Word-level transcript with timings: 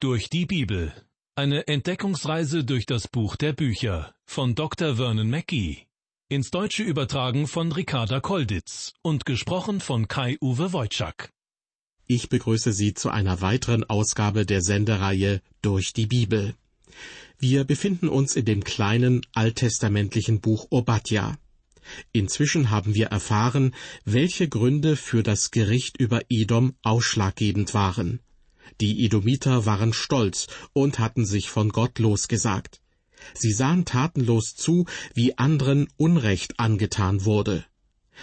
Durch 0.00 0.30
die 0.30 0.46
Bibel. 0.46 0.92
Eine 1.34 1.66
Entdeckungsreise 1.66 2.62
durch 2.62 2.86
das 2.86 3.08
Buch 3.08 3.34
der 3.34 3.52
Bücher 3.52 4.14
von 4.26 4.54
Dr. 4.54 4.94
Vernon 4.94 5.28
Mackey. 5.28 5.88
Ins 6.28 6.52
Deutsche 6.52 6.84
übertragen 6.84 7.48
von 7.48 7.72
Ricarda 7.72 8.20
Kolditz 8.20 8.92
und 9.02 9.26
gesprochen 9.26 9.80
von 9.80 10.06
Kai-Uwe 10.06 10.72
Wojczak. 10.72 11.32
Ich 12.06 12.28
begrüße 12.28 12.72
Sie 12.72 12.94
zu 12.94 13.10
einer 13.10 13.40
weiteren 13.40 13.82
Ausgabe 13.82 14.46
der 14.46 14.62
Sendereihe 14.62 15.42
Durch 15.62 15.94
die 15.94 16.06
Bibel. 16.06 16.54
Wir 17.36 17.64
befinden 17.64 18.08
uns 18.08 18.36
in 18.36 18.44
dem 18.44 18.62
kleinen 18.62 19.22
alttestamentlichen 19.32 20.40
Buch 20.40 20.68
Obadja. 20.70 21.36
Inzwischen 22.12 22.70
haben 22.70 22.94
wir 22.94 23.08
erfahren, 23.08 23.74
welche 24.04 24.48
Gründe 24.48 24.94
für 24.94 25.24
das 25.24 25.50
Gericht 25.50 25.96
über 25.96 26.20
Edom 26.28 26.76
ausschlaggebend 26.82 27.74
waren. 27.74 28.20
Die 28.80 29.04
Edomiter 29.04 29.66
waren 29.66 29.92
stolz 29.92 30.46
und 30.72 30.98
hatten 30.98 31.24
sich 31.26 31.48
von 31.50 31.70
Gott 31.70 31.98
losgesagt. 31.98 32.80
Sie 33.34 33.52
sahen 33.52 33.84
tatenlos 33.84 34.54
zu, 34.54 34.86
wie 35.14 35.36
anderen 35.38 35.88
Unrecht 35.96 36.58
angetan 36.60 37.24
wurde. 37.24 37.64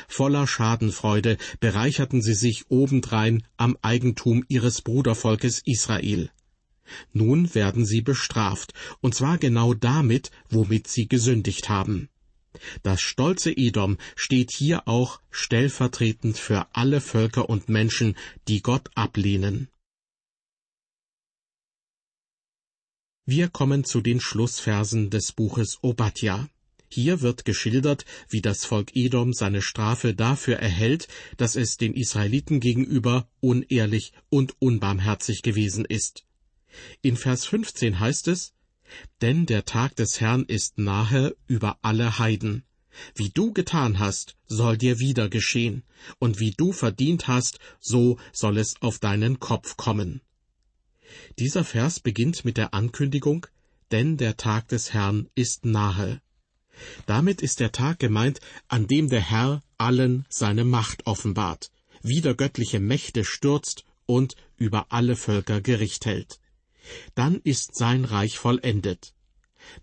Voller 0.08 0.48
Schadenfreude 0.48 1.38
bereicherten 1.60 2.22
sie 2.22 2.34
sich 2.34 2.66
obendrein 2.70 3.44
am 3.58 3.78
Eigentum 3.82 4.44
ihres 4.48 4.82
Brudervolkes 4.82 5.62
Israel. 5.66 6.30
Nun 7.14 7.56
werden 7.56 7.86
sie 7.86 8.02
bestraft, 8.02 8.74
und 9.02 9.16
zwar 9.16 9.38
genau 9.38 9.74
damit, 9.74 10.32
womit 10.50 10.88
sie 10.88 11.08
gesündigt 11.08 11.70
haben. 11.70 12.10
Das 12.84 13.02
stolze 13.02 13.52
Edom 13.56 13.98
steht 14.16 14.52
hier 14.52 14.88
auch 14.88 15.20
stellvertretend 15.32 16.38
für 16.38 16.68
alle 16.74 17.02
Völker 17.02 17.50
und 17.50 17.70
Menschen, 17.70 18.16
die 18.48 18.62
Gott 18.62 18.90
ablehnen. 18.96 19.70
Wir 23.28 23.50
kommen 23.50 23.84
zu 23.84 24.02
den 24.02 24.20
Schlussversen 24.20 25.10
des 25.10 25.32
Buches 25.32 25.80
Obadja. 25.82 26.48
Hier 26.88 27.22
wird 27.22 27.44
geschildert, 27.44 28.06
wie 28.30 28.40
das 28.40 28.66
Volk 28.66 28.96
Edom 28.96 29.34
seine 29.34 29.64
Strafe 29.64 30.14
dafür 30.14 30.58
erhält, 30.58 31.08
dass 31.38 31.56
es 31.56 31.78
den 31.78 31.96
Israeliten 31.96 32.60
gegenüber 32.60 33.28
unehrlich 33.40 34.14
und 34.30 34.54
unbarmherzig 34.62 35.42
gewesen 35.42 35.86
ist. 35.86 36.24
In 37.02 37.18
Vers 37.18 37.48
15 37.48 38.00
heißt 38.00 38.28
es, 38.28 38.54
Denn 39.22 39.48
der 39.48 39.66
Tag 39.66 39.96
des 39.96 40.22
Herrn 40.22 40.44
ist 40.44 40.78
nahe 40.78 41.36
über 41.48 41.80
alle 41.82 42.20
Heiden. 42.20 42.64
Wie 43.16 43.30
du 43.30 43.54
getan 43.54 43.98
hast, 43.98 44.38
soll 44.46 44.78
dir 44.78 45.00
wieder 45.00 45.30
geschehen, 45.30 45.82
und 46.20 46.40
wie 46.40 46.52
du 46.52 46.72
verdient 46.72 47.28
hast, 47.28 47.58
so 47.80 48.20
soll 48.34 48.60
es 48.60 48.76
auf 48.82 49.00
deinen 49.00 49.40
Kopf 49.40 49.78
kommen. 49.78 50.22
Dieser 51.40 51.64
Vers 51.64 52.00
beginnt 52.00 52.46
mit 52.46 52.58
der 52.58 52.74
Ankündigung, 52.74 53.48
denn 53.92 54.18
der 54.18 54.38
Tag 54.38 54.68
des 54.70 54.94
Herrn 54.94 55.30
ist 55.36 55.66
nahe. 55.66 56.22
Damit 57.06 57.42
ist 57.42 57.60
der 57.60 57.72
Tag 57.72 58.00
gemeint, 58.00 58.40
an 58.68 58.88
dem 58.88 59.10
der 59.10 59.22
Herr 59.22 59.64
allen 59.78 60.26
seine 60.30 60.66
Macht 60.66 61.06
offenbart, 61.06 61.72
wieder 62.02 62.36
göttliche 62.36 62.80
Mächte 62.80 63.24
stürzt 63.24 63.86
und 64.06 64.36
über 64.58 64.88
alle 64.90 65.16
Völker 65.16 65.62
Gericht 65.62 66.06
hält. 66.06 66.40
Dann 67.16 67.40
ist 67.44 67.76
sein 67.76 68.06
Reich 68.06 68.38
vollendet. 68.38 69.14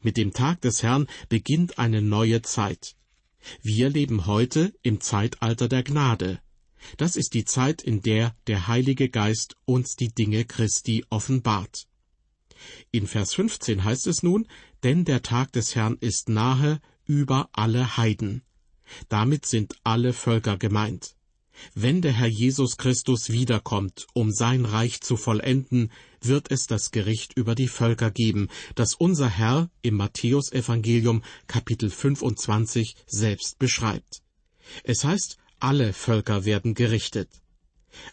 Mit 0.00 0.17
dem 0.17 0.33
Tag 0.33 0.61
des 0.61 0.83
Herrn 0.83 1.09
beginnt 1.28 1.78
eine 1.78 2.03
neue 2.03 2.43
Zeit. 2.43 2.95
Wir 3.61 3.89
leben 3.89 4.27
heute 4.27 4.73
im 4.83 5.00
Zeitalter 5.00 5.69
der 5.69 5.83
Gnade, 5.83 6.41
das 6.97 7.16
ist 7.16 7.34
die 7.34 7.44
Zeit, 7.44 7.83
in 7.83 8.02
der 8.02 8.34
der 8.47 8.66
Heilige 8.69 9.08
Geist 9.08 9.56
uns 9.64 9.97
die 9.97 10.12
Dinge 10.12 10.44
Christi 10.44 11.05
offenbart. 11.11 11.86
In 12.91 13.06
Vers 13.06 13.34
15 13.34 13.84
heißt 13.84 14.06
es 14.06 14.22
nun, 14.22 14.47
denn 14.83 15.05
der 15.05 15.22
Tag 15.22 15.53
des 15.53 15.75
Herrn 15.75 15.97
ist 16.00 16.28
nahe 16.28 16.80
über 17.06 17.48
alle 17.53 17.97
Heiden. 17.97 18.42
Damit 19.08 19.47
sind 19.47 19.75
alle 19.84 20.12
Völker 20.12 20.59
gemeint. 20.59 21.16
Wenn 21.75 22.03
der 22.03 22.12
Herr 22.12 22.28
Jesus 22.28 22.76
Christus 22.76 23.31
wiederkommt, 23.31 24.06
um 24.14 24.32
sein 24.32 24.64
Reich 24.64 25.00
zu 25.00 25.16
vollenden, 25.16 25.93
wird 26.20 26.50
es 26.50 26.66
das 26.66 26.91
Gericht 26.91 27.37
über 27.37 27.54
die 27.54 27.69
Völker 27.69 28.10
geben, 28.10 28.49
das 28.75 28.94
unser 28.94 29.28
Herr 29.28 29.70
im 29.82 29.97
Matthäusevangelium 29.97 31.22
Kapitel 31.47 31.91
25 31.91 32.97
selbst 33.06 33.59
beschreibt. 33.59 34.22
Es 34.84 35.04
heißt, 35.04 35.37
alle 35.62 35.93
Völker 35.93 36.45
werden 36.45 36.75
gerichtet. 36.75 37.28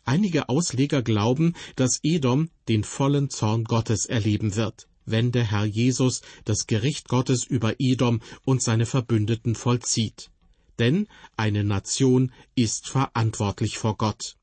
Einige 0.05 0.49
Ausleger 0.49 1.01
glauben, 1.01 1.53
dass 1.75 1.99
Edom 2.03 2.49
den 2.67 2.83
vollen 2.83 3.29
Zorn 3.29 3.63
Gottes 3.63 4.05
erleben 4.05 4.55
wird, 4.55 4.87
wenn 5.05 5.31
der 5.31 5.49
Herr 5.49 5.65
Jesus 5.65 6.21
das 6.45 6.67
Gericht 6.67 7.07
Gottes 7.07 7.45
über 7.45 7.75
Edom 7.79 8.21
und 8.45 8.61
seine 8.61 8.85
Verbündeten 8.85 9.55
vollzieht. 9.55 10.29
Denn 10.77 11.07
eine 11.37 11.63
Nation 11.63 12.31
ist 12.55 12.87
verantwortlich 12.87 13.77
vor 13.77 13.97
Gott. 13.97 14.35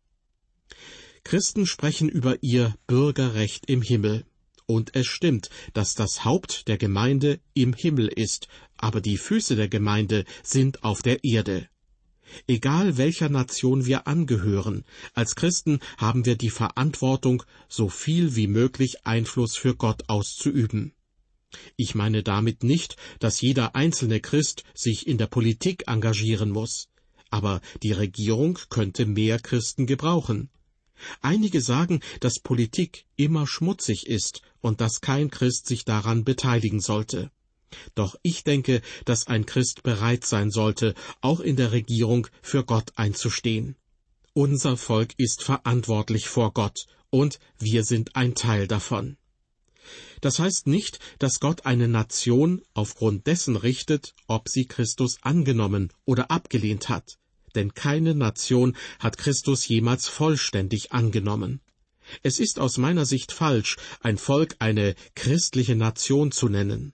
Christen 1.23 1.67
sprechen 1.67 2.09
über 2.09 2.43
ihr 2.43 2.75
Bürgerrecht 2.87 3.69
im 3.69 3.83
Himmel. 3.83 4.25
Und 4.67 4.97
es 4.97 5.07
stimmt, 5.07 5.49
dass 5.75 5.95
das 5.95 6.25
Haupt 6.25 6.67
der 6.67 6.77
Gemeinde 6.77 7.39
im 7.55 7.73
Himmel 7.73 8.09
ist, 8.09 8.49
aber 8.77 9.01
die 9.01 9.17
Füße 9.17 9.55
der 9.55 9.69
Gemeinde 9.69 10.25
sind 10.43 10.83
auf 10.83 11.03
der 11.03 11.23
Erde. 11.23 11.69
Egal 12.47 12.97
welcher 12.97 13.29
Nation 13.29 13.87
wir 13.87 14.07
angehören, 14.07 14.85
als 15.15 15.35
Christen 15.35 15.81
haben 15.97 16.27
wir 16.27 16.37
die 16.37 16.51
Verantwortung, 16.51 17.43
so 17.69 17.89
viel 17.89 18.37
wie 18.37 18.47
möglich 18.47 19.07
Einfluss 19.07 19.57
für 19.57 19.75
Gott 19.75 20.09
auszuüben. 20.09 20.93
Ich 21.77 21.95
meine 21.95 22.23
damit 22.23 22.65
nicht, 22.65 22.97
dass 23.19 23.41
jeder 23.41 23.75
einzelne 23.75 24.21
Christ 24.21 24.65
sich 24.75 25.07
in 25.07 25.19
der 25.19 25.27
Politik 25.27 25.85
engagieren 25.87 26.51
muss, 26.51 26.89
aber 27.31 27.61
die 27.83 27.93
Regierung 27.93 28.59
könnte 28.69 29.07
mehr 29.07 29.39
Christen 29.39 29.87
gebrauchen. 29.87 30.51
Einige 31.21 31.61
sagen, 31.61 32.01
dass 32.21 32.41
Politik 32.41 33.05
immer 33.17 33.47
schmutzig 33.47 34.07
ist 34.07 34.43
und 34.61 34.81
dass 34.81 35.01
kein 35.01 35.31
Christ 35.31 35.67
sich 35.67 35.85
daran 35.85 36.25
beteiligen 36.25 36.81
sollte. 36.81 37.31
Doch 37.95 38.17
ich 38.23 38.45
denke, 38.45 38.83
dass 39.05 39.27
ein 39.27 39.47
Christ 39.47 39.83
bereit 39.83 40.25
sein 40.25 40.51
sollte, 40.51 40.95
auch 41.21 41.41
in 41.41 41.57
der 41.57 41.73
Regierung 41.73 42.29
für 42.43 42.65
Gott 42.65 42.93
einzustehen. 42.97 43.77
Unser 44.33 44.77
Volk 44.77 45.15
ist 45.17 45.43
verantwortlich 45.43 46.29
vor 46.29 46.53
Gott, 46.53 46.87
und 47.11 47.39
wir 47.59 47.85
sind 47.85 48.17
ein 48.17 48.35
Teil 48.35 48.67
davon. 48.67 49.17
Das 50.21 50.39
heißt 50.39 50.67
nicht, 50.67 50.99
dass 51.19 51.41
Gott 51.41 51.67
eine 51.67 51.89
Nation 51.89 52.63
aufgrund 52.75 53.27
dessen 53.27 53.57
richtet, 53.57 54.15
ob 54.27 54.49
sie 54.49 54.67
Christus 54.67 55.19
angenommen 55.23 55.93
oder 56.05 56.31
abgelehnt 56.31 56.89
hat, 56.89 57.19
denn 57.55 57.75
keine 57.75 58.15
Nation 58.15 58.77
hat 58.99 59.19
Christus 59.19 59.69
jemals 59.69 60.09
vollständig 60.09 60.93
angenommen. 60.93 61.61
Es 62.23 62.39
ist 62.39 62.59
aus 62.59 62.79
meiner 62.79 63.05
Sicht 63.05 63.33
falsch, 63.33 63.77
ein 64.01 64.19
Volk 64.19 64.57
eine 64.59 64.95
christliche 65.15 65.77
Nation 65.77 66.31
zu 66.33 66.49
nennen. 66.49 66.93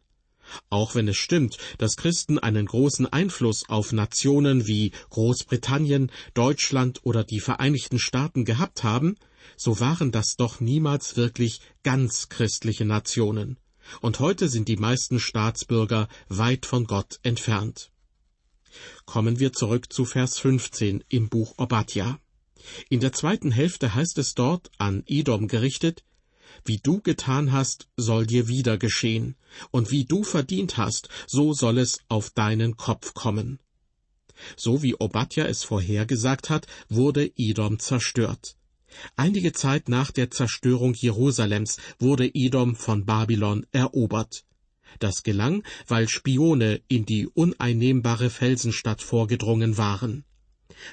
Auch 0.70 0.94
wenn 0.94 1.08
es 1.08 1.16
stimmt, 1.16 1.58
dass 1.78 1.96
Christen 1.96 2.38
einen 2.38 2.66
großen 2.66 3.06
Einfluss 3.06 3.68
auf 3.68 3.92
Nationen 3.92 4.66
wie 4.66 4.92
Großbritannien, 5.10 6.10
Deutschland 6.34 7.00
oder 7.04 7.24
die 7.24 7.40
Vereinigten 7.40 7.98
Staaten 7.98 8.44
gehabt 8.44 8.84
haben, 8.84 9.16
so 9.56 9.80
waren 9.80 10.12
das 10.12 10.36
doch 10.36 10.60
niemals 10.60 11.16
wirklich 11.16 11.60
ganz 11.82 12.28
christliche 12.28 12.84
Nationen. 12.84 13.58
Und 14.00 14.20
heute 14.20 14.48
sind 14.48 14.68
die 14.68 14.76
meisten 14.76 15.18
Staatsbürger 15.18 16.08
weit 16.28 16.66
von 16.66 16.84
Gott 16.84 17.18
entfernt. 17.22 17.90
Kommen 19.04 19.38
wir 19.38 19.52
zurück 19.52 19.92
zu 19.92 20.04
Vers 20.04 20.38
15 20.38 21.04
im 21.08 21.28
Buch 21.28 21.54
Obadja. 21.58 22.18
In 22.88 23.00
der 23.00 23.12
zweiten 23.12 23.50
Hälfte 23.50 23.94
heißt 23.94 24.18
es 24.18 24.34
dort 24.34 24.70
an 24.78 25.02
Edom 25.06 25.48
gerichtet, 25.48 26.04
wie 26.64 26.78
du 26.78 27.00
getan 27.00 27.52
hast, 27.52 27.88
soll 27.96 28.26
dir 28.26 28.48
wieder 28.48 28.78
geschehen, 28.78 29.36
und 29.70 29.90
wie 29.90 30.04
du 30.04 30.22
verdient 30.22 30.76
hast, 30.76 31.08
so 31.26 31.52
soll 31.52 31.78
es 31.78 32.00
auf 32.08 32.30
deinen 32.30 32.76
Kopf 32.76 33.14
kommen. 33.14 33.58
So 34.56 34.82
wie 34.82 34.94
Obadja 34.98 35.46
es 35.46 35.62
vorhergesagt 35.64 36.50
hat, 36.50 36.66
wurde 36.88 37.30
Edom 37.36 37.78
zerstört. 37.78 38.56
Einige 39.16 39.52
Zeit 39.52 39.88
nach 39.88 40.10
der 40.10 40.30
Zerstörung 40.30 40.94
Jerusalems 40.94 41.78
wurde 41.98 42.30
Edom 42.34 42.76
von 42.76 43.06
Babylon 43.06 43.66
erobert. 43.72 44.44
Das 44.98 45.22
gelang, 45.22 45.62
weil 45.86 46.08
Spione 46.08 46.82
in 46.88 47.06
die 47.06 47.26
uneinnehmbare 47.26 48.28
Felsenstadt 48.28 49.00
vorgedrungen 49.00 49.78
waren. 49.78 50.24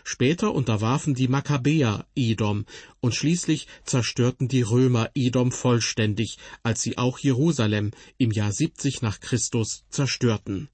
Später 0.04 0.54
unterwarfen 0.54 1.14
die 1.14 1.28
Makkabäer 1.28 2.06
Edom 2.16 2.66
und 3.00 3.16
schließlich 3.16 3.68
zerstörten 3.84 4.48
die 4.48 4.62
Römer 4.62 5.10
Edom 5.16 5.52
vollständig, 5.52 6.38
als 6.64 6.82
sie 6.82 6.98
auch 6.98 7.20
Jerusalem 7.20 7.92
im 8.18 8.32
Jahr 8.32 8.52
70 8.52 9.02
nach 9.02 9.20
Christus 9.20 9.84
zerstörten. 9.90 10.70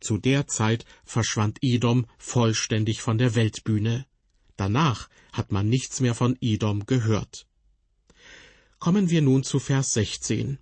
Zu 0.00 0.16
der 0.16 0.46
Zeit 0.46 0.84
verschwand 1.04 1.58
Edom 1.62 2.06
vollständig 2.18 3.02
von 3.02 3.18
der 3.18 3.34
Weltbühne. 3.34 4.06
Danach 4.56 5.08
hat 5.32 5.52
man 5.52 5.68
nichts 5.68 6.00
mehr 6.00 6.14
von 6.14 6.36
Edom 6.40 6.86
gehört. 6.86 7.46
Kommen 8.78 9.10
wir 9.10 9.20
nun 9.20 9.44
zu 9.44 9.58
Vers 9.58 9.92
16. 9.92 10.58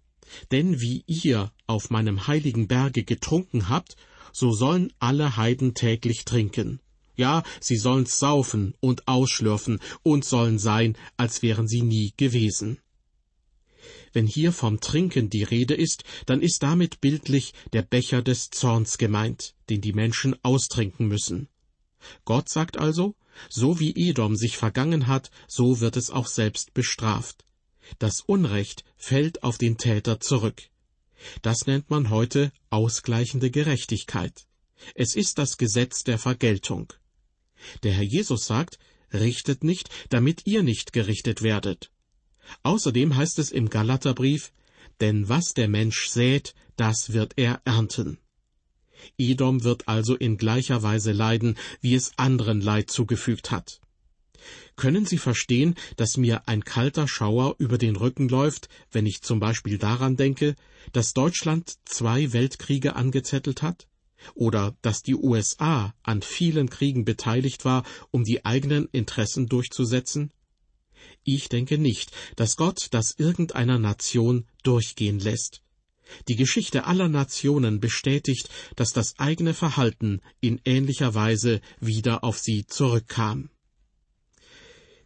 Denn 0.50 0.80
wie 0.80 1.04
ihr 1.06 1.52
auf 1.66 1.90
meinem 1.90 2.26
heiligen 2.26 2.68
Berge 2.68 3.04
getrunken 3.04 3.68
habt, 3.68 3.96
so 4.32 4.52
sollen 4.52 4.92
alle 4.98 5.36
Heiden 5.36 5.74
täglich 5.74 6.24
trinken. 6.24 6.80
Ja, 7.18 7.42
sie 7.60 7.76
sollen 7.76 8.06
saufen 8.06 8.74
und 8.78 9.08
ausschlürfen 9.08 9.80
und 10.04 10.24
sollen 10.24 10.60
sein, 10.60 10.96
als 11.16 11.42
wären 11.42 11.66
sie 11.66 11.82
nie 11.82 12.14
gewesen. 12.16 12.78
Wenn 14.12 14.28
hier 14.28 14.52
vom 14.52 14.78
Trinken 14.78 15.28
die 15.28 15.42
Rede 15.42 15.74
ist, 15.74 16.04
dann 16.26 16.40
ist 16.40 16.62
damit 16.62 17.00
bildlich 17.00 17.54
der 17.72 17.82
Becher 17.82 18.22
des 18.22 18.50
Zorns 18.50 18.98
gemeint, 18.98 19.54
den 19.68 19.80
die 19.80 19.92
Menschen 19.92 20.36
austrinken 20.44 21.08
müssen. 21.08 21.48
Gott 22.24 22.48
sagt 22.48 22.78
also, 22.78 23.16
so 23.48 23.80
wie 23.80 23.94
Edom 23.96 24.36
sich 24.36 24.56
vergangen 24.56 25.08
hat, 25.08 25.32
so 25.48 25.80
wird 25.80 25.96
es 25.96 26.10
auch 26.10 26.28
selbst 26.28 26.72
bestraft. 26.72 27.44
Das 27.98 28.20
Unrecht 28.20 28.84
fällt 28.96 29.42
auf 29.42 29.58
den 29.58 29.76
Täter 29.76 30.20
zurück. 30.20 30.62
Das 31.42 31.66
nennt 31.66 31.90
man 31.90 32.10
heute 32.10 32.52
ausgleichende 32.70 33.50
Gerechtigkeit. 33.50 34.46
Es 34.94 35.16
ist 35.16 35.38
das 35.38 35.56
Gesetz 35.56 36.04
der 36.04 36.18
Vergeltung. 36.18 36.92
Der 37.82 37.92
Herr 37.92 38.04
Jesus 38.04 38.46
sagt, 38.46 38.78
richtet 39.12 39.64
nicht, 39.64 39.90
damit 40.10 40.46
ihr 40.46 40.62
nicht 40.62 40.92
gerichtet 40.92 41.42
werdet. 41.42 41.90
Außerdem 42.62 43.16
heißt 43.16 43.38
es 43.38 43.50
im 43.50 43.68
Galaterbrief, 43.68 44.52
denn 45.00 45.28
was 45.28 45.54
der 45.54 45.68
Mensch 45.68 46.08
sät, 46.08 46.54
das 46.76 47.12
wird 47.12 47.34
er 47.36 47.60
ernten. 47.64 48.18
Edom 49.16 49.64
wird 49.64 49.86
also 49.86 50.16
in 50.16 50.36
gleicher 50.36 50.82
Weise 50.82 51.12
leiden, 51.12 51.56
wie 51.80 51.94
es 51.94 52.12
anderen 52.16 52.60
Leid 52.60 52.90
zugefügt 52.90 53.50
hat. 53.50 53.80
Können 54.76 55.06
Sie 55.06 55.18
verstehen, 55.18 55.74
dass 55.96 56.16
mir 56.16 56.46
ein 56.46 56.64
kalter 56.64 57.08
Schauer 57.08 57.56
über 57.58 57.78
den 57.78 57.96
Rücken 57.96 58.28
läuft, 58.28 58.68
wenn 58.92 59.06
ich 59.06 59.22
zum 59.22 59.40
Beispiel 59.40 59.78
daran 59.78 60.16
denke, 60.16 60.54
dass 60.92 61.12
Deutschland 61.12 61.74
zwei 61.84 62.32
Weltkriege 62.32 62.94
angezettelt 62.94 63.62
hat? 63.62 63.87
Oder 64.34 64.76
dass 64.82 65.02
die 65.02 65.14
USA 65.14 65.94
an 66.02 66.22
vielen 66.22 66.70
Kriegen 66.70 67.04
beteiligt 67.04 67.64
war, 67.64 67.84
um 68.10 68.24
die 68.24 68.44
eigenen 68.44 68.88
Interessen 68.92 69.46
durchzusetzen? 69.46 70.32
Ich 71.24 71.48
denke 71.48 71.78
nicht, 71.78 72.10
dass 72.36 72.56
Gott 72.56 72.88
das 72.90 73.14
irgendeiner 73.16 73.78
Nation 73.78 74.46
durchgehen 74.62 75.18
lässt. 75.18 75.62
Die 76.26 76.36
Geschichte 76.36 76.86
aller 76.86 77.08
Nationen 77.08 77.80
bestätigt, 77.80 78.48
dass 78.76 78.92
das 78.92 79.18
eigene 79.18 79.54
Verhalten 79.54 80.20
in 80.40 80.60
ähnlicher 80.64 81.14
Weise 81.14 81.60
wieder 81.80 82.24
auf 82.24 82.38
sie 82.38 82.66
zurückkam. 82.66 83.50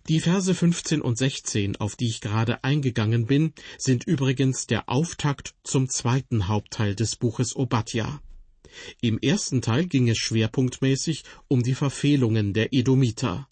Die 0.08 0.20
Verse 0.20 0.52
15 0.52 1.00
und 1.00 1.16
16, 1.16 1.76
auf 1.76 1.94
die 1.94 2.08
ich 2.08 2.20
gerade 2.20 2.64
eingegangen 2.64 3.26
bin, 3.26 3.52
sind 3.78 4.04
übrigens 4.04 4.66
der 4.66 4.88
Auftakt 4.88 5.54
zum 5.62 5.88
zweiten 5.88 6.48
Hauptteil 6.48 6.96
des 6.96 7.14
Buches 7.14 7.54
Obadja. 7.54 8.20
Im 9.00 9.18
ersten 9.18 9.62
Teil 9.62 9.86
ging 9.86 10.08
es 10.08 10.18
schwerpunktmäßig 10.18 11.24
um 11.48 11.62
die 11.62 11.74
Verfehlungen 11.74 12.52
der 12.52 12.72
Edomiter. 12.72 13.48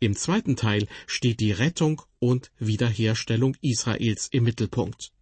Im 0.00 0.16
zweiten 0.16 0.56
Teil 0.56 0.86
steht 1.06 1.40
die 1.40 1.52
Rettung 1.52 2.02
und 2.18 2.50
Wiederherstellung 2.58 3.56
Israels 3.60 4.28
im 4.30 4.44
Mittelpunkt. 4.44 5.12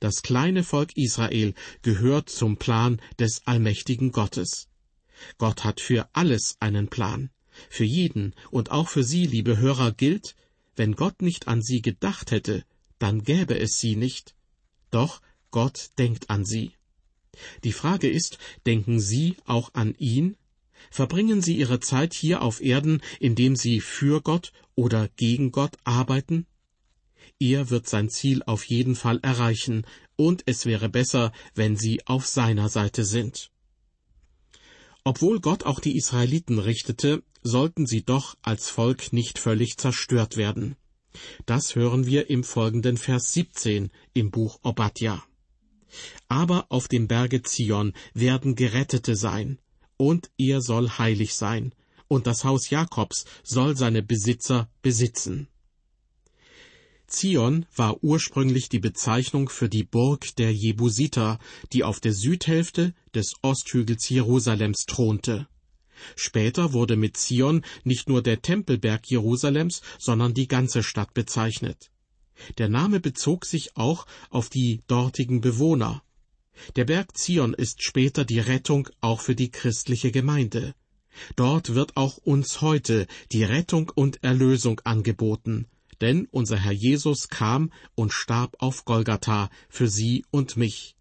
Das 0.00 0.22
kleine 0.22 0.64
Volk 0.64 0.96
Israel 0.96 1.54
gehört 1.82 2.28
zum 2.28 2.56
Plan 2.56 3.00
des 3.18 3.42
allmächtigen 3.46 4.12
Gottes. 4.12 4.68
Gott 5.38 5.64
hat 5.64 5.80
für 5.80 6.08
alles 6.12 6.56
einen 6.60 6.88
Plan. 6.88 7.30
Für 7.68 7.84
jeden 7.84 8.34
und 8.50 8.70
auch 8.70 8.88
für 8.88 9.04
Sie, 9.04 9.26
liebe 9.26 9.58
Hörer, 9.58 9.92
gilt, 9.92 10.34
wenn 10.76 10.94
Gott 10.94 11.22
nicht 11.22 11.48
an 11.48 11.62
Sie 11.62 11.82
gedacht 11.82 12.30
hätte, 12.30 12.64
dann 12.98 13.22
gäbe 13.22 13.58
es 13.58 13.78
Sie 13.78 13.96
nicht. 13.96 14.34
Doch 14.90 15.20
Gott 15.50 15.90
denkt 15.98 16.30
an 16.30 16.44
Sie. 16.44 16.72
Die 17.64 17.72
Frage 17.72 18.08
ist, 18.08 18.38
denken 18.66 19.00
Sie 19.00 19.36
auch 19.46 19.74
an 19.74 19.94
ihn? 19.98 20.36
Verbringen 20.90 21.42
Sie 21.42 21.56
Ihre 21.56 21.80
Zeit 21.80 22.14
hier 22.14 22.42
auf 22.42 22.60
Erden, 22.60 23.02
indem 23.18 23.56
Sie 23.56 23.80
für 23.80 24.20
Gott 24.20 24.52
oder 24.74 25.08
gegen 25.16 25.52
Gott 25.52 25.76
arbeiten? 25.84 26.46
Er 27.38 27.70
wird 27.70 27.88
sein 27.88 28.08
Ziel 28.08 28.42
auf 28.44 28.64
jeden 28.64 28.96
Fall 28.96 29.18
erreichen, 29.22 29.86
und 30.16 30.42
es 30.46 30.66
wäre 30.66 30.88
besser, 30.88 31.32
wenn 31.54 31.76
Sie 31.76 32.06
auf 32.06 32.26
seiner 32.26 32.68
Seite 32.68 33.04
sind. 33.04 33.50
Obwohl 35.04 35.40
Gott 35.40 35.64
auch 35.64 35.80
die 35.80 35.96
Israeliten 35.96 36.58
richtete, 36.58 37.22
sollten 37.42 37.86
sie 37.86 38.04
doch 38.04 38.36
als 38.42 38.68
Volk 38.68 39.12
nicht 39.12 39.38
völlig 39.38 39.78
zerstört 39.78 40.36
werden. 40.36 40.76
Das 41.46 41.74
hören 41.74 42.06
wir 42.06 42.30
im 42.30 42.44
folgenden 42.44 42.96
Vers 42.96 43.32
17 43.32 43.90
im 44.12 44.30
Buch 44.30 44.60
Obadja. 44.62 45.24
Aber 46.28 46.66
auf 46.68 46.88
dem 46.88 47.08
Berge 47.08 47.42
Zion 47.42 47.92
werden 48.14 48.54
Gerettete 48.54 49.16
sein, 49.16 49.58
und 49.96 50.30
er 50.38 50.60
soll 50.60 50.88
heilig 50.88 51.34
sein, 51.34 51.74
und 52.08 52.26
das 52.26 52.44
Haus 52.44 52.70
Jakobs 52.70 53.24
soll 53.42 53.76
seine 53.76 54.02
Besitzer 54.02 54.68
besitzen. 54.82 55.48
Zion 57.06 57.66
war 57.74 58.02
ursprünglich 58.04 58.68
die 58.68 58.78
Bezeichnung 58.78 59.48
für 59.48 59.68
die 59.68 59.82
Burg 59.82 60.36
der 60.36 60.52
Jebusiter, 60.52 61.40
die 61.72 61.82
auf 61.82 61.98
der 61.98 62.12
Südhälfte 62.12 62.94
des 63.14 63.34
Osthügels 63.42 64.08
Jerusalems 64.08 64.84
thronte. 64.86 65.48
Später 66.16 66.72
wurde 66.72 66.96
mit 66.96 67.16
Zion 67.16 67.64
nicht 67.84 68.08
nur 68.08 68.22
der 68.22 68.42
Tempelberg 68.42 69.10
Jerusalems, 69.10 69.82
sondern 69.98 70.34
die 70.34 70.48
ganze 70.48 70.82
Stadt 70.82 71.12
bezeichnet. 71.12 71.90
Der 72.58 72.68
Name 72.68 73.00
bezog 73.00 73.44
sich 73.44 73.76
auch 73.76 74.06
auf 74.30 74.48
die 74.48 74.82
dortigen 74.86 75.40
Bewohner. 75.40 76.02
Der 76.76 76.84
Berg 76.84 77.16
Zion 77.16 77.54
ist 77.54 77.82
später 77.82 78.24
die 78.24 78.40
Rettung 78.40 78.88
auch 79.00 79.20
für 79.20 79.34
die 79.34 79.50
christliche 79.50 80.10
Gemeinde. 80.10 80.74
Dort 81.36 81.74
wird 81.74 81.96
auch 81.96 82.18
uns 82.18 82.60
heute 82.60 83.06
die 83.32 83.44
Rettung 83.44 83.90
und 83.94 84.22
Erlösung 84.22 84.80
angeboten, 84.84 85.66
denn 86.00 86.28
unser 86.30 86.56
Herr 86.56 86.72
Jesus 86.72 87.28
kam 87.28 87.72
und 87.94 88.12
starb 88.12 88.56
auf 88.58 88.84
Golgatha 88.84 89.50
für 89.68 89.88
Sie 89.88 90.24
und 90.30 90.56
mich. 90.56 90.96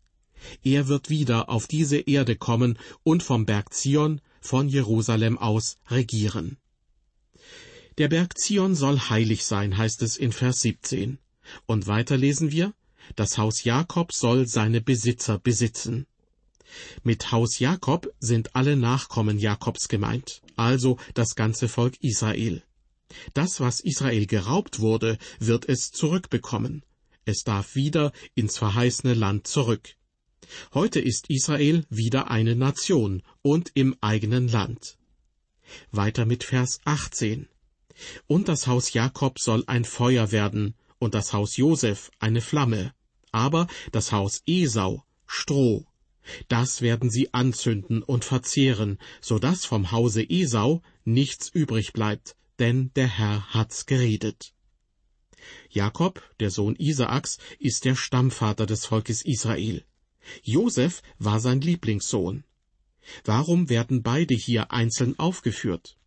Er 0.64 0.88
wird 0.88 1.10
wieder 1.10 1.50
auf 1.50 1.68
diese 1.68 1.98
Erde 1.98 2.36
kommen 2.36 2.80
und 3.04 3.24
vom 3.24 3.46
Berg 3.46 3.74
Zion, 3.74 4.22
von 4.42 4.70
Jerusalem 4.70 5.38
aus 5.38 5.78
regieren. 5.90 6.58
Der 7.98 8.08
Berg 8.08 8.38
Zion 8.38 8.76
soll 8.76 8.98
heilig 8.98 9.46
sein, 9.46 9.78
heißt 9.78 10.02
es 10.02 10.16
in 10.16 10.32
Vers 10.32 10.62
17. 10.62 11.20
Und 11.66 11.88
weiter 11.88 12.18
lesen 12.18 12.52
wir, 12.52 12.74
das 13.16 13.38
Haus 13.38 13.64
Jakob 13.64 14.14
soll 14.14 14.48
seine 14.48 14.82
Besitzer 14.82 15.40
besitzen. 15.40 16.06
Mit 17.04 17.32
Haus 17.32 17.60
Jakob 17.60 18.14
sind 18.20 18.56
alle 18.56 18.76
Nachkommen 18.76 19.40
Jakobs 19.40 19.88
gemeint, 19.88 20.42
also 20.56 20.98
das 21.14 21.36
ganze 21.36 21.68
Volk 21.68 21.96
Israel. 22.02 22.64
Das, 23.34 23.60
was 23.60 23.80
Israel 23.80 24.28
geraubt 24.28 24.80
wurde, 24.80 25.18
wird 25.40 25.68
es 25.68 25.92
zurückbekommen. 25.92 26.84
Es 27.26 27.44
darf 27.44 27.76
wieder 27.76 28.12
ins 28.36 28.58
verheißene 28.58 29.14
Land 29.14 29.48
zurück. 29.48 29.96
Heute 30.74 31.00
ist 31.00 31.30
Israel 31.30 31.86
wieder 31.90 32.32
eine 32.32 32.56
Nation 32.56 33.24
und 33.42 33.72
im 33.74 33.96
eigenen 34.02 34.48
Land. 34.48 34.98
Weiter 35.92 36.26
mit 36.26 36.44
Vers 36.44 36.82
18. 36.86 37.48
Und 38.28 38.48
das 38.48 38.68
Haus 38.68 38.94
Jakob 38.94 39.40
soll 39.40 39.64
ein 39.68 39.86
Feuer 39.86 40.32
werden, 40.32 40.76
und 41.00 41.14
das 41.14 41.34
Haus 41.34 41.58
Josef 41.58 42.12
eine 42.20 42.42
Flamme, 42.42 42.94
aber 43.32 43.68
das 43.92 44.12
Haus 44.12 44.44
Esau 44.46 45.04
Stroh. 45.26 45.86
Das 46.48 46.82
werden 46.82 47.10
sie 47.10 47.34
anzünden 47.34 48.04
und 48.04 48.26
verzehren, 48.26 49.00
so 49.22 49.40
dass 49.40 49.66
vom 49.66 49.92
Hause 49.92 50.24
Esau 50.30 50.82
nichts 51.06 51.50
übrig 51.50 51.94
bleibt, 51.94 52.36
denn 52.60 52.92
der 52.96 53.08
Herr 53.08 53.54
hat's 53.54 53.86
geredet. 53.86 54.54
Jakob, 55.70 56.22
der 56.40 56.52
Sohn 56.52 56.76
Isaaks, 56.76 57.38
ist 57.60 57.86
der 57.86 57.96
Stammvater 57.96 58.66
des 58.66 58.86
Volkes 58.86 59.24
Israel. 59.24 59.84
Josef 60.44 61.02
war 61.18 61.40
sein 61.40 61.62
Lieblingssohn. 61.62 62.44
Warum 63.24 63.70
werden 63.70 64.04
beide 64.04 64.36
hier 64.36 64.72
einzeln 64.72 65.18
aufgeführt? 65.18 65.99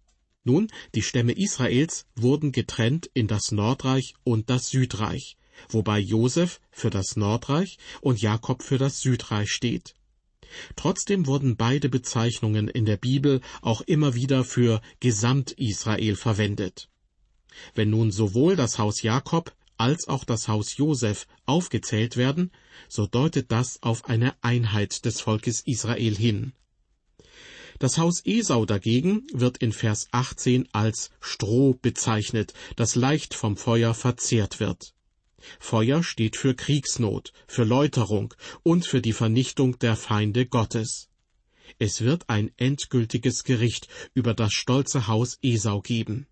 Nun, 0.44 0.68
die 0.94 1.02
Stämme 1.02 1.32
Israels 1.32 2.06
wurden 2.16 2.50
getrennt 2.52 3.08
in 3.14 3.28
das 3.28 3.52
Nordreich 3.52 4.14
und 4.25 4.50
das 4.50 4.68
Südreich, 4.68 5.37
wobei 5.68 6.00
Josef 6.00 6.61
für 6.70 6.90
das 6.90 7.16
Nordreich 7.16 7.78
und 8.00 8.20
Jakob 8.20 8.62
für 8.62 8.78
das 8.78 9.00
Südreich 9.00 9.50
steht. 9.50 9.94
Trotzdem 10.76 11.26
wurden 11.26 11.56
beide 11.56 11.88
Bezeichnungen 11.88 12.68
in 12.68 12.84
der 12.84 12.96
Bibel 12.96 13.40
auch 13.62 13.80
immer 13.82 14.14
wieder 14.14 14.44
für 14.44 14.82
Gesamt-Israel 15.00 16.16
verwendet. 16.16 16.88
Wenn 17.75 17.90
nun 17.90 18.11
sowohl 18.11 18.56
das 18.56 18.78
Haus 18.78 19.02
Jakob 19.02 19.54
als 19.76 20.08
auch 20.08 20.25
das 20.25 20.49
Haus 20.49 20.76
Josef 20.76 21.26
aufgezählt 21.46 22.16
werden, 22.16 22.50
so 22.88 23.06
deutet 23.06 23.50
das 23.50 23.82
auf 23.82 24.06
eine 24.06 24.34
Einheit 24.42 25.04
des 25.04 25.20
Volkes 25.20 25.61
Israel 25.61 26.14
hin. 26.14 26.52
Das 27.82 27.98
Haus 27.98 28.24
Esau 28.24 28.64
dagegen 28.64 29.26
wird 29.32 29.58
in 29.58 29.72
Vers 29.72 30.06
18 30.12 30.68
als 30.70 31.10
Stroh 31.20 31.74
bezeichnet, 31.74 32.54
das 32.76 32.94
leicht 32.94 33.34
vom 33.34 33.56
Feuer 33.56 33.92
verzehrt 33.92 34.60
wird. 34.60 34.94
Feuer 35.58 36.04
steht 36.04 36.36
für 36.36 36.54
Kriegsnot, 36.54 37.32
für 37.48 37.64
Läuterung 37.64 38.34
und 38.62 38.86
für 38.86 39.00
die 39.00 39.12
Vernichtung 39.12 39.80
der 39.80 39.96
Feinde 39.96 40.46
Gottes. 40.46 41.08
Es 41.80 42.02
wird 42.02 42.30
ein 42.30 42.52
endgültiges 42.56 43.42
Gericht 43.42 43.88
über 44.14 44.32
das 44.32 44.52
stolze 44.52 45.08
Haus 45.08 45.40
Esau 45.42 45.80
geben. 45.80 46.28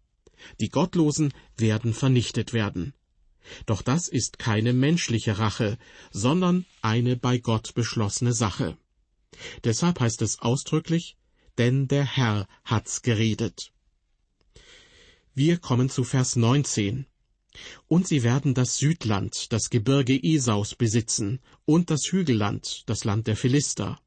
Die 0.60 0.68
Gottlosen 0.68 1.34
werden 1.56 1.94
vernichtet 1.94 2.52
werden. 2.52 2.94
Doch 3.66 3.82
das 3.82 4.06
ist 4.06 4.38
keine 4.38 4.72
menschliche 4.72 5.38
Rache, 5.40 5.78
sondern 6.12 6.64
eine 6.80 7.16
bei 7.16 7.38
Gott 7.38 7.74
beschlossene 7.74 8.34
Sache. 8.34 8.78
Deshalb 9.64 9.98
heißt 9.98 10.22
es 10.22 10.38
ausdrücklich, 10.38 11.16
denn 11.60 11.88
der 11.88 12.06
Herr 12.06 12.48
hat's 12.64 13.02
geredet. 13.02 13.70
Wir 15.34 15.58
kommen 15.58 15.90
zu 15.90 16.04
Vers 16.04 16.36
19. 16.36 17.04
Und 17.86 18.08
sie 18.08 18.22
werden 18.22 18.54
das 18.54 18.78
Südland, 18.78 19.52
das 19.52 19.68
Gebirge 19.68 20.18
Esaus 20.22 20.74
besitzen, 20.74 21.38
und 21.66 21.90
das 21.90 22.06
Hügelland, 22.10 22.84
das 22.86 23.04
Land 23.04 23.26
der 23.26 23.36
Philister. 23.36 24.00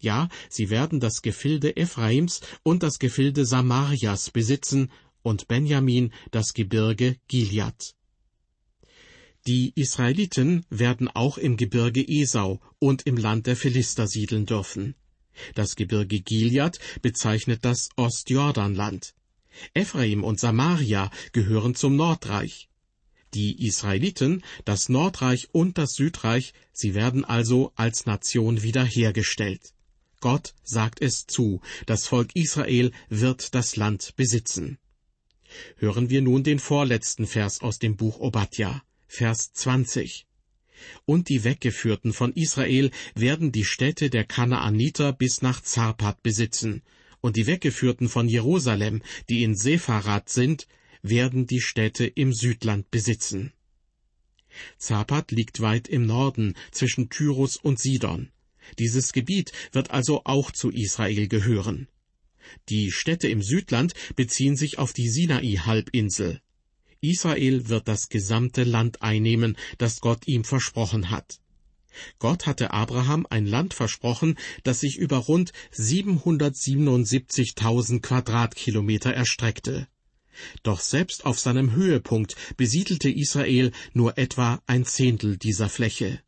Ja, 0.00 0.30
sie 0.48 0.70
werden 0.70 0.98
das 0.98 1.20
Gefilde 1.20 1.76
Ephraims 1.76 2.40
und 2.62 2.82
das 2.82 2.98
Gefilde 2.98 3.44
Samarias 3.44 4.30
besitzen, 4.30 4.90
und 5.20 5.46
Benjamin 5.46 6.10
das 6.30 6.54
Gebirge 6.54 7.18
Gilead. 7.28 7.94
Die 9.46 9.72
Israeliten 9.74 10.64
werden 10.70 11.08
auch 11.08 11.36
im 11.36 11.58
Gebirge 11.58 12.02
Esau 12.08 12.62
und 12.78 13.06
im 13.06 13.18
Land 13.18 13.46
der 13.46 13.56
Philister 13.56 14.06
siedeln 14.06 14.46
dürfen. 14.46 14.94
Das 15.54 15.76
Gebirge 15.76 16.20
Gilead 16.20 16.78
bezeichnet 17.02 17.64
das 17.64 17.88
Ostjordanland. 17.96 19.14
Ephraim 19.72 20.24
und 20.24 20.40
Samaria 20.40 21.10
gehören 21.32 21.74
zum 21.74 21.96
Nordreich. 21.96 22.68
Die 23.34 23.66
Israeliten, 23.66 24.44
das 24.64 24.88
Nordreich 24.88 25.48
und 25.52 25.76
das 25.78 25.94
Südreich, 25.94 26.52
sie 26.72 26.94
werden 26.94 27.24
also 27.24 27.72
als 27.74 28.06
Nation 28.06 28.62
wiederhergestellt. 28.62 29.74
Gott 30.20 30.54
sagt 30.62 31.02
es 31.02 31.26
zu, 31.26 31.60
das 31.86 32.06
Volk 32.06 32.34
Israel 32.34 32.92
wird 33.08 33.54
das 33.54 33.76
Land 33.76 34.14
besitzen. 34.16 34.78
Hören 35.76 36.10
wir 36.10 36.22
nun 36.22 36.44
den 36.44 36.58
vorletzten 36.58 37.26
Vers 37.26 37.60
aus 37.60 37.78
dem 37.78 37.96
Buch 37.96 38.20
Obadja, 38.20 38.82
Vers 39.06 39.52
20. 39.52 40.26
Und 41.04 41.28
die 41.28 41.44
Weggeführten 41.44 42.12
von 42.12 42.32
Israel 42.32 42.90
werden 43.14 43.52
die 43.52 43.64
Städte 43.64 44.10
der 44.10 44.24
Kanaaniter 44.24 45.12
bis 45.12 45.42
nach 45.42 45.60
Zarpat 45.62 46.22
besitzen, 46.22 46.82
und 47.20 47.36
die 47.36 47.46
Weggeführten 47.46 48.08
von 48.08 48.28
Jerusalem, 48.28 49.02
die 49.30 49.42
in 49.42 49.54
Sepharat 49.54 50.28
sind, 50.28 50.66
werden 51.02 51.46
die 51.46 51.60
Städte 51.60 52.06
im 52.06 52.32
Südland 52.32 52.90
besitzen. 52.90 53.52
Zapat 54.78 55.30
liegt 55.30 55.60
weit 55.60 55.88
im 55.88 56.06
Norden 56.06 56.54
zwischen 56.70 57.10
Tyrus 57.10 57.56
und 57.56 57.78
Sidon. 57.78 58.30
Dieses 58.78 59.12
Gebiet 59.12 59.52
wird 59.72 59.90
also 59.90 60.22
auch 60.24 60.50
zu 60.50 60.70
Israel 60.70 61.28
gehören. 61.28 61.88
Die 62.68 62.92
Städte 62.92 63.28
im 63.28 63.42
Südland 63.42 63.94
beziehen 64.16 64.56
sich 64.56 64.78
auf 64.78 64.92
die 64.92 65.08
Sinai-Halbinsel. 65.08 66.40
Israel 67.04 67.68
wird 67.68 67.88
das 67.88 68.08
gesamte 68.08 68.62
Land 68.64 69.02
einnehmen, 69.02 69.56
das 69.78 70.00
Gott 70.00 70.26
ihm 70.26 70.42
versprochen 70.44 71.10
hat. 71.10 71.38
Gott 72.18 72.46
hatte 72.46 72.72
Abraham 72.72 73.24
ein 73.30 73.46
Land 73.46 73.74
versprochen, 73.74 74.36
das 74.64 74.80
sich 74.80 74.96
über 74.96 75.18
rund 75.18 75.52
777.000 75.72 78.00
Quadratkilometer 78.00 79.12
erstreckte. 79.12 79.86
Doch 80.64 80.80
selbst 80.80 81.24
auf 81.24 81.38
seinem 81.38 81.70
Höhepunkt 81.72 82.34
besiedelte 82.56 83.08
Israel 83.10 83.70
nur 83.92 84.18
etwa 84.18 84.60
ein 84.66 84.84
Zehntel 84.84 85.36
dieser 85.36 85.68
Fläche. 85.68 86.18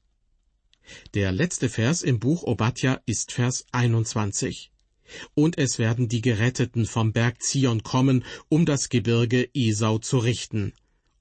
Der 1.15 1.33
letzte 1.33 1.69
Vers 1.69 2.03
im 2.03 2.21
Buch 2.21 2.45
Obadja 2.45 3.01
ist 3.07 3.33
Vers 3.33 3.67
21. 3.73 4.71
Und 5.35 5.59
es 5.59 5.79
werden 5.79 6.09
die 6.09 6.21
Geretteten 6.21 6.87
vom 6.87 7.13
Berg 7.13 7.43
Zion 7.43 7.83
kommen, 7.83 8.25
um 8.49 8.67
das 8.67 8.89
Gebirge 8.89 9.49
Esau 9.55 9.99
zu 9.99 10.19
richten. 10.19 10.73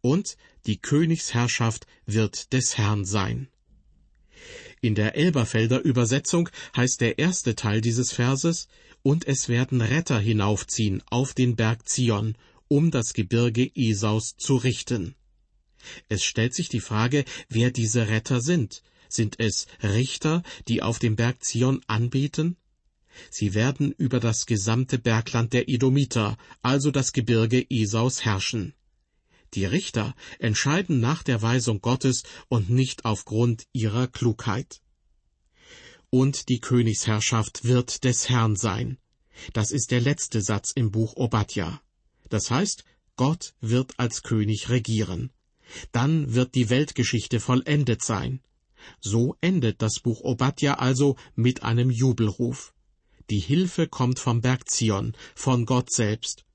Und 0.01 0.37
die 0.65 0.77
Königsherrschaft 0.77 1.87
wird 2.05 2.53
des 2.53 2.77
Herrn 2.77 3.05
sein. 3.05 3.47
In 4.81 4.95
der 4.95 5.15
Elberfelder 5.15 5.81
Übersetzung 5.81 6.49
heißt 6.75 7.01
der 7.01 7.17
erste 7.17 7.55
Teil 7.55 7.81
dieses 7.81 8.11
Verses, 8.11 8.67
und 9.01 9.27
es 9.27 9.49
werden 9.49 9.81
Retter 9.81 10.19
hinaufziehen 10.19 11.03
auf 11.07 11.33
den 11.33 11.55
Berg 11.55 11.87
Zion, 11.87 12.35
um 12.67 12.91
das 12.91 13.13
Gebirge 13.13 13.69
Esaus 13.75 14.35
zu 14.37 14.55
richten. 14.55 15.15
Es 16.09 16.23
stellt 16.23 16.53
sich 16.53 16.69
die 16.69 16.79
Frage, 16.79 17.25
wer 17.49 17.71
diese 17.71 18.07
Retter 18.07 18.41
sind. 18.41 18.81
Sind 19.07 19.39
es 19.39 19.67
Richter, 19.83 20.43
die 20.67 20.81
auf 20.81 20.99
dem 20.99 21.15
Berg 21.15 21.43
Zion 21.43 21.81
anbeten? 21.87 22.57
Sie 23.29 23.53
werden 23.53 23.91
über 23.91 24.19
das 24.19 24.45
gesamte 24.45 24.99
Bergland 24.99 25.53
der 25.53 25.69
Edomiter, 25.69 26.37
also 26.61 26.91
das 26.91 27.13
Gebirge 27.13 27.65
Esaus, 27.69 28.25
herrschen. 28.25 28.73
Die 29.53 29.65
Richter 29.65 30.15
entscheiden 30.39 30.99
nach 30.99 31.23
der 31.23 31.41
Weisung 31.41 31.79
Gottes 31.79 32.23
und 32.49 32.69
nicht 32.69 33.05
aufgrund 33.05 33.65
ihrer 33.71 34.07
Klugheit. 34.07 34.81
Und 36.09 36.49
die 36.49 36.59
Königsherrschaft 36.59 37.63
wird 37.63 38.03
des 38.03 38.29
Herrn 38.29 38.55
sein. 38.55 38.97
Das 39.53 39.71
ist 39.71 39.91
der 39.91 40.01
letzte 40.01 40.41
Satz 40.41 40.71
im 40.71 40.91
Buch 40.91 41.15
Obadja. 41.15 41.81
Das 42.29 42.51
heißt, 42.51 42.83
Gott 43.15 43.53
wird 43.61 43.93
als 43.97 44.23
König 44.23 44.69
regieren. 44.69 45.31
Dann 45.91 46.33
wird 46.33 46.55
die 46.55 46.69
Weltgeschichte 46.69 47.39
vollendet 47.39 48.03
sein. 48.03 48.41
So 48.99 49.35
endet 49.41 49.81
das 49.81 49.99
Buch 49.99 50.21
Obadja 50.21 50.75
also 50.75 51.15
mit 51.35 51.63
einem 51.63 51.89
Jubelruf. 51.89 52.74
Die 53.29 53.39
Hilfe 53.39 53.87
kommt 53.87 54.19
vom 54.19 54.41
Berg 54.41 54.69
Zion, 54.69 55.15
von 55.33 55.65
Gott 55.65 55.91
selbst. 55.91 56.45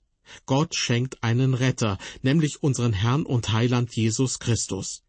Gott 0.47 0.77
schenkt 0.77 1.23
einen 1.23 1.55
Retter, 1.55 1.99
nämlich 2.23 2.63
unseren 2.63 2.93
Herrn 2.93 3.25
und 3.27 3.53
Heiland 3.53 3.95
Jesus 3.97 4.39
Christus. 4.39 5.03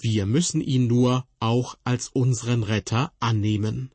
Wir 0.00 0.26
müssen 0.26 0.60
ihn 0.60 0.88
nur 0.88 1.26
auch 1.38 1.78
als 1.84 2.08
unseren 2.08 2.64
Retter 2.64 3.12
annehmen. 3.20 3.92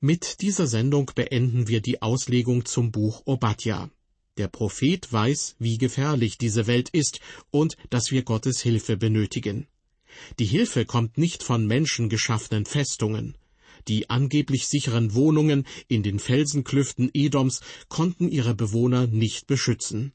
Mit 0.00 0.40
dieser 0.42 0.66
Sendung 0.66 1.10
beenden 1.14 1.66
wir 1.66 1.80
die 1.80 2.02
Auslegung 2.02 2.66
zum 2.66 2.92
Buch 2.92 3.22
Obadja. 3.24 3.90
Der 4.36 4.48
Prophet 4.48 5.12
weiß, 5.12 5.56
wie 5.58 5.78
gefährlich 5.78 6.38
diese 6.38 6.66
Welt 6.66 6.90
ist 6.90 7.20
und 7.50 7.76
dass 7.90 8.10
wir 8.10 8.22
Gottes 8.22 8.60
Hilfe 8.60 8.96
benötigen. 8.96 9.66
Die 10.38 10.44
Hilfe 10.44 10.84
kommt 10.84 11.18
nicht 11.18 11.42
von 11.42 11.66
menschengeschaffenen 11.66 12.66
Festungen. 12.66 13.36
Die 13.88 14.08
angeblich 14.10 14.66
sicheren 14.66 15.14
Wohnungen 15.14 15.66
in 15.88 16.02
den 16.02 16.18
Felsenklüften 16.18 17.10
Edoms 17.12 17.60
konnten 17.88 18.28
ihre 18.28 18.54
Bewohner 18.54 19.06
nicht 19.06 19.46
beschützen. 19.46 20.12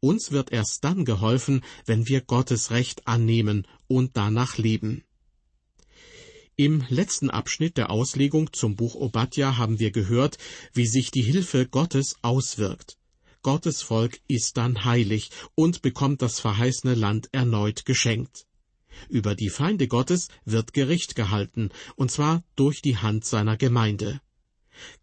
Uns 0.00 0.32
wird 0.32 0.52
erst 0.52 0.84
dann 0.84 1.04
geholfen, 1.04 1.62
wenn 1.86 2.08
wir 2.08 2.20
Gottes 2.20 2.70
Recht 2.70 3.06
annehmen 3.06 3.66
und 3.86 4.16
danach 4.16 4.58
leben. 4.58 5.04
Im 6.56 6.84
letzten 6.90 7.30
Abschnitt 7.30 7.78
der 7.78 7.90
Auslegung 7.90 8.52
zum 8.52 8.76
Buch 8.76 8.94
Obadja 8.94 9.56
haben 9.56 9.78
wir 9.78 9.92
gehört, 9.92 10.36
wie 10.74 10.86
sich 10.86 11.10
die 11.10 11.22
Hilfe 11.22 11.66
Gottes 11.66 12.16
auswirkt. 12.22 12.98
Gottes 13.42 13.80
Volk 13.80 14.20
ist 14.28 14.58
dann 14.58 14.84
heilig 14.84 15.30
und 15.54 15.80
bekommt 15.80 16.20
das 16.20 16.40
verheißene 16.40 16.94
Land 16.94 17.30
erneut 17.32 17.86
geschenkt. 17.86 18.46
Über 19.08 19.34
die 19.34 19.50
Feinde 19.50 19.88
Gottes 19.88 20.28
wird 20.44 20.72
Gericht 20.72 21.14
gehalten, 21.14 21.70
und 21.96 22.10
zwar 22.10 22.42
durch 22.56 22.82
die 22.82 22.96
Hand 22.96 23.24
seiner 23.24 23.56
Gemeinde. 23.56 24.20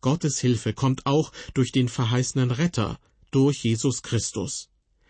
Gottes 0.02 0.40
Hilfe 0.40 0.74
kommt 0.74 1.06
auch 1.06 1.32
durch 1.54 1.72
den 1.72 1.90
verheißenen 1.90 2.52
Retter, 2.52 3.00
durch 3.32 3.64
Jesus 3.64 4.02
Christus. 4.02 4.70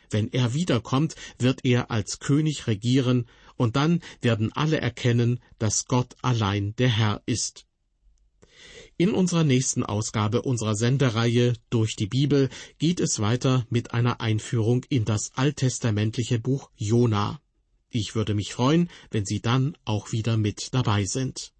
Wenn 0.09 0.31
er 0.31 0.53
wiederkommt, 0.53 1.15
wird 1.37 1.65
er 1.65 1.91
als 1.91 2.19
König 2.19 2.67
regieren 2.67 3.27
und 3.55 3.75
dann 3.75 4.01
werden 4.21 4.53
alle 4.53 4.79
erkennen, 4.79 5.39
dass 5.59 5.85
Gott 5.85 6.15
allein 6.21 6.75
der 6.77 6.89
Herr 6.89 7.21
ist. 7.25 7.65
In 8.99 9.11
unserer 9.11 9.43
nächsten 9.43 9.83
Ausgabe 9.83 10.41
unserer 10.41 10.75
Sendereihe 10.75 11.53
Durch 11.69 11.95
die 11.95 12.07
Bibel 12.07 12.49
geht 12.79 12.99
es 12.99 13.19
weiter 13.19 13.67
mit 13.69 13.93
einer 13.93 14.21
Einführung 14.21 14.85
in 14.89 15.05
das 15.05 15.31
alttestamentliche 15.35 16.39
Buch 16.39 16.71
Jona. 16.75 17.39
Ich 17.99 18.13
würde 18.13 18.35
mich 18.35 18.53
freuen, 18.53 18.91
wenn 19.09 19.25
Sie 19.25 19.41
dann 19.41 19.75
auch 19.83 20.11
wieder 20.11 20.37
mit 20.37 20.71
dabei 20.71 21.05
sind. 21.05 21.51